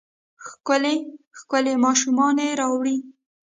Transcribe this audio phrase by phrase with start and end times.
[0.45, 0.95] ښکلې،
[1.39, 2.97] ښکلې ماشومانې راوړي